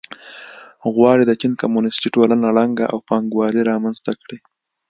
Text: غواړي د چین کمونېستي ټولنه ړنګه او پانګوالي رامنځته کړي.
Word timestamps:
غواړي 0.95 1.23
د 1.27 1.31
چین 1.41 1.53
کمونېستي 1.61 2.07
ټولنه 2.15 2.47
ړنګه 2.57 2.85
او 2.93 2.97
پانګوالي 3.07 3.61
رامنځته 3.71 4.11
کړي. 4.21 4.37